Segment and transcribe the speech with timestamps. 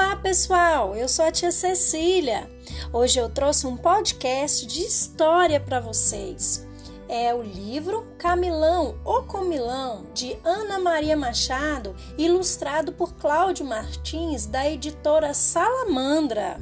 [0.00, 0.94] Olá, pessoal!
[0.94, 2.48] Eu sou a tia Cecília.
[2.92, 6.64] Hoje eu trouxe um podcast de história para vocês.
[7.08, 14.70] É o livro Camilão, o Comilão, de Ana Maria Machado, ilustrado por Cláudio Martins, da
[14.70, 16.60] editora Salamandra.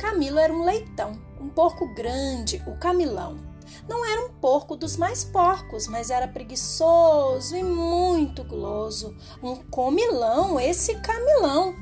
[0.00, 3.53] Camilo era um leitão, um porco grande, o Camilão.
[3.88, 9.16] Não era um porco dos mais porcos, mas era preguiçoso e muito guloso.
[9.42, 11.74] Um comilão, esse Camilão.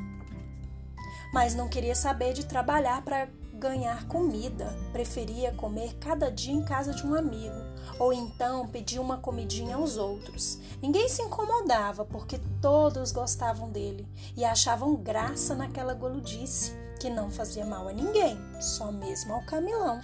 [1.33, 3.29] Mas não queria saber de trabalhar para
[3.63, 4.77] ganhar comida.
[4.93, 7.55] Preferia comer cada dia em casa de um amigo,
[7.99, 10.59] ou então pedir uma comidinha aos outros.
[10.83, 14.07] Ninguém se incomodava porque todos gostavam dele
[14.37, 20.01] e achavam graça naquela goludice que não fazia mal a ninguém, só mesmo ao Camilão.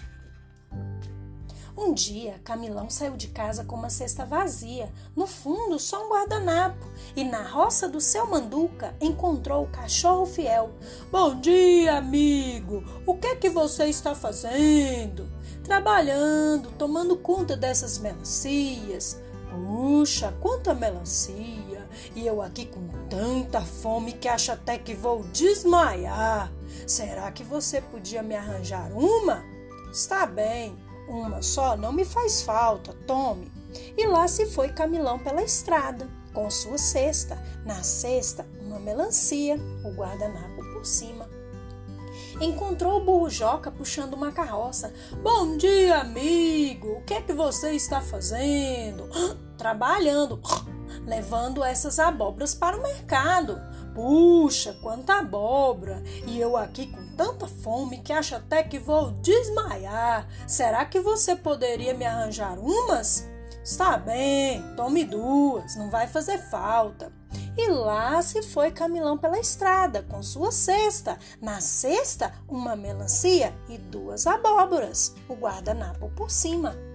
[1.80, 6.84] Um dia, Camilão saiu de casa com uma cesta vazia, no fundo só um guardanapo,
[7.14, 10.72] e na roça do seu manduca encontrou o cachorro fiel.
[11.08, 12.82] Bom dia, amigo!
[13.06, 15.30] O que é que você está fazendo?
[15.62, 19.22] Trabalhando, tomando conta dessas melancias.
[19.48, 21.88] Puxa, quanta melancia!
[22.12, 26.52] E eu aqui com tanta fome que acho até que vou desmaiar.
[26.88, 29.44] Será que você podia me arranjar uma?
[29.92, 30.76] Está bem,
[31.08, 33.50] uma só não me faz falta, tome.
[33.96, 37.42] E lá se foi Camilão pela estrada, com sua cesta.
[37.64, 41.28] Na cesta, uma melancia, o guardanapo por cima.
[42.40, 44.92] Encontrou o burro Joca puxando uma carroça.
[45.22, 46.98] Bom dia, amigo!
[46.98, 49.08] O que é que você está fazendo?
[49.58, 50.40] Trabalhando,
[51.04, 53.60] levando essas abóboras para o mercado.
[53.98, 56.00] Puxa, quanta abóbora!
[56.24, 60.28] E eu aqui com tanta fome que acho até que vou desmaiar.
[60.46, 63.28] Será que você poderia me arranjar umas?
[63.64, 67.12] Está bem, tome duas, não vai fazer falta.
[67.56, 71.18] E lá se foi Camilão pela estrada com sua cesta.
[71.42, 76.87] Na cesta, uma melancia e duas abóboras, o guardanapo por cima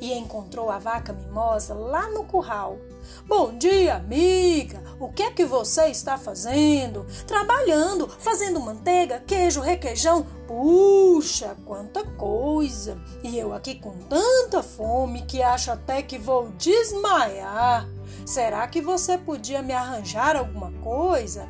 [0.00, 2.78] e encontrou a vaca mimosa lá no curral.
[3.26, 4.82] Bom dia, amiga!
[4.98, 7.06] O que é que você está fazendo?
[7.26, 10.26] Trabalhando, fazendo manteiga, queijo, requeijão.
[10.46, 13.00] Puxa, quanta coisa!
[13.22, 17.88] E eu aqui com tanta fome que acho até que vou desmaiar.
[18.24, 21.48] Será que você podia me arranjar alguma coisa?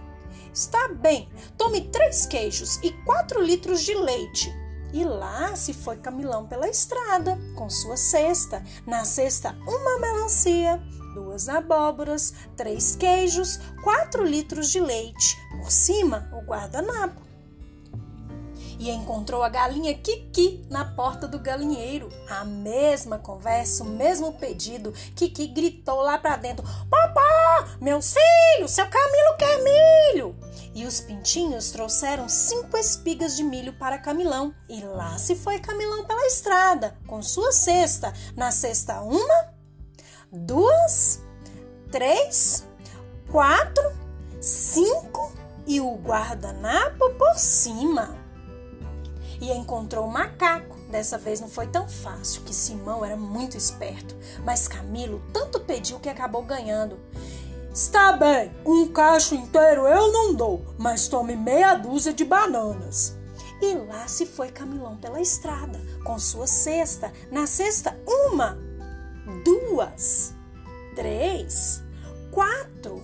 [0.53, 4.62] Está bem, tome três queijos e quatro litros de leite.
[4.93, 8.63] E lá se foi Camilão pela estrada, com sua cesta.
[8.87, 10.81] Na cesta, uma melancia,
[11.15, 15.39] duas abóboras, três queijos, quatro litros de leite.
[15.59, 17.23] Por cima, o guardanapo.
[18.79, 22.09] E encontrou a galinha Kiki na porta do galinheiro.
[22.29, 24.93] A mesma conversa, o mesmo pedido.
[25.15, 31.71] Kiki gritou lá para dentro: Papá, meus filhos, seu Camilo quer milho e os pintinhos
[31.71, 34.55] trouxeram cinco espigas de milho para Camilão.
[34.69, 38.13] E lá se foi Camilão pela estrada, com sua cesta.
[38.37, 39.53] Na cesta, uma,
[40.31, 41.21] duas,
[41.91, 42.67] três,
[43.31, 43.85] quatro,
[44.41, 45.33] cinco
[45.67, 48.17] e o guardanapo por cima.
[49.41, 50.81] E encontrou o macaco.
[50.89, 55.99] Dessa vez não foi tão fácil, que Simão era muito esperto, mas Camilo tanto pediu
[55.99, 57.01] que acabou ganhando.
[57.73, 63.17] Está bem, um cacho inteiro eu não dou, mas tome meia dúzia de bananas.
[63.63, 67.11] E lá se foi Camilão pela estrada, com sua cesta.
[67.31, 68.59] Na cesta, uma,
[69.43, 70.35] duas,
[70.95, 71.83] três,
[72.31, 73.03] quatro,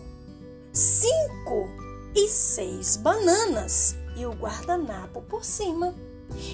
[0.70, 1.70] cinco
[2.14, 5.94] e seis bananas e o guardanapo por cima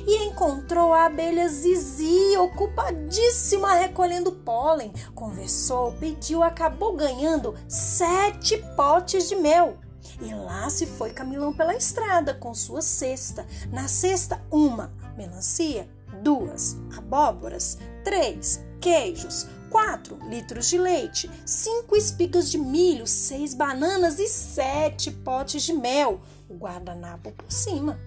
[0.06, 4.92] e encontrou a abelha Zizi ocupadíssima recolhendo pólen.
[5.14, 9.78] Conversou, pediu, acabou ganhando sete potes de mel.
[10.20, 13.46] E lá se foi Camilão pela estrada com sua cesta.
[13.72, 15.88] Na cesta, uma melancia,
[16.22, 24.28] duas abóboras, três queijos, quatro litros de leite, cinco espigas de milho, seis bananas e
[24.28, 26.20] sete potes de mel.
[26.48, 27.98] O guardanapo por cima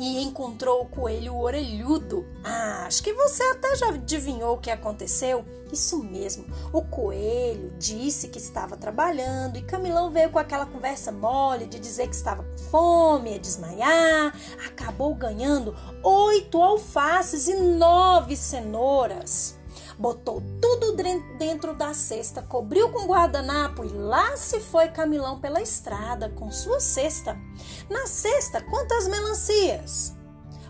[0.00, 2.26] e encontrou o coelho orelhudo.
[2.42, 5.44] Ah, acho que você até já adivinhou o que aconteceu.
[5.70, 11.66] Isso mesmo, o coelho disse que estava trabalhando e Camilão veio com aquela conversa mole
[11.66, 14.34] de dizer que estava com fome, ia desmaiar.
[14.66, 19.59] Acabou ganhando oito alfaces e nove cenouras
[20.00, 20.96] botou tudo
[21.38, 26.80] dentro da cesta, cobriu com guardanapo e lá se foi Camilão pela estrada com sua
[26.80, 27.38] cesta.
[27.88, 30.14] Na cesta, quantas melancias?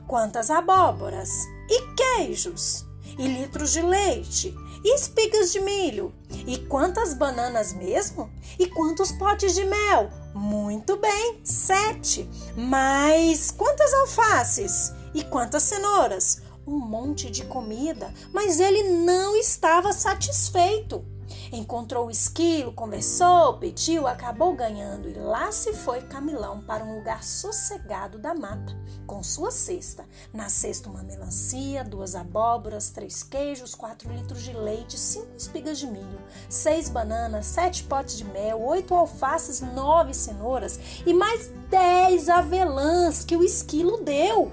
[0.06, 1.30] Quantas abóboras?
[1.68, 2.90] E queijos?
[3.18, 4.54] e litros de leite,
[4.84, 6.14] e espigas de milho.
[6.46, 8.30] E quantas bananas mesmo?
[8.58, 10.10] E quantos potes de mel?
[10.34, 12.28] Muito bem, sete.
[12.56, 14.92] Mas quantas alfaces?
[15.12, 16.40] E quantas cenouras?
[16.70, 21.04] Um monte de comida, mas ele não estava satisfeito.
[21.50, 27.24] Encontrou o esquilo, conversou, pediu, acabou ganhando e lá se foi Camilão para um lugar
[27.24, 28.72] sossegado da mata,
[29.04, 30.04] com sua cesta.
[30.32, 35.88] Na cesta uma melancia, duas abóboras, três queijos, quatro litros de leite, cinco espigas de
[35.88, 43.24] milho, seis bananas, sete potes de mel, oito alfaces, nove cenouras e mais dez avelãs
[43.24, 44.52] que o esquilo deu.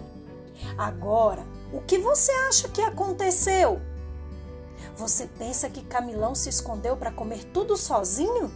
[0.76, 3.82] Agora, o que você acha que aconteceu?
[4.96, 8.52] Você pensa que Camilão se escondeu para comer tudo sozinho?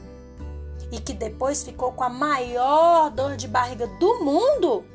[0.92, 4.86] E que depois ficou com a maior dor de barriga do mundo?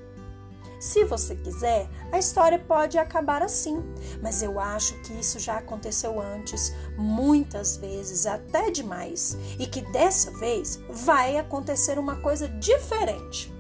[0.78, 3.82] Se você quiser, a história pode acabar assim,
[4.22, 10.30] mas eu acho que isso já aconteceu antes, muitas vezes, até demais, e que dessa
[10.32, 13.55] vez vai acontecer uma coisa diferente.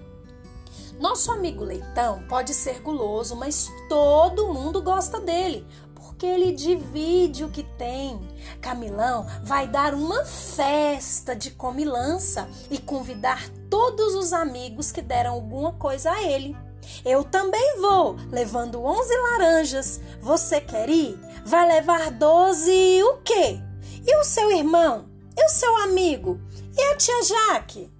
[0.98, 7.50] Nosso amigo Leitão pode ser guloso, mas todo mundo gosta dele, porque ele divide o
[7.50, 8.18] que tem.
[8.62, 15.72] Camilão vai dar uma festa de comilança e convidar todos os amigos que deram alguma
[15.72, 16.56] coisa a ele.
[17.04, 20.00] Eu também vou, levando 11 laranjas.
[20.20, 21.18] Você quer ir?
[21.44, 23.60] Vai levar 12 o quê?
[24.06, 25.06] E o seu irmão?
[25.36, 26.40] E o seu amigo?
[26.74, 27.92] E a tia Jaque?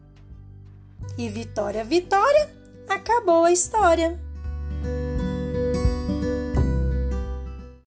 [1.19, 2.56] E Vitória, Vitória,
[2.89, 4.26] acabou a história.